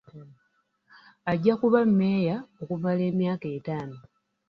Ajja 1.31 1.53
kuba 1.61 1.79
mmeeya 1.87 2.37
okumala 2.61 3.01
emyaka 3.11 3.45
etaano. 3.57 3.97